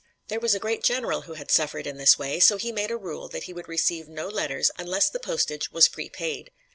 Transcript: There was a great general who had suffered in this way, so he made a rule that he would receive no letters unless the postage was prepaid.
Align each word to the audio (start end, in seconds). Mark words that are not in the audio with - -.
There 0.29 0.39
was 0.39 0.55
a 0.55 0.59
great 0.59 0.81
general 0.83 1.21
who 1.21 1.33
had 1.33 1.51
suffered 1.51 1.85
in 1.85 1.97
this 1.97 2.17
way, 2.17 2.39
so 2.39 2.57
he 2.57 2.71
made 2.71 2.89
a 2.89 2.97
rule 2.97 3.27
that 3.29 3.43
he 3.43 3.53
would 3.53 3.67
receive 3.67 4.09
no 4.09 4.27
letters 4.27 4.71
unless 4.79 5.11
the 5.11 5.19
postage 5.19 5.71
was 5.71 5.87
prepaid. 5.87 6.49